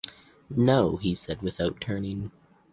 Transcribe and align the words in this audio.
"No," 0.49 0.97
he 0.97 1.13
said 1.13 1.43
without 1.43 1.79
turning. 1.79 2.31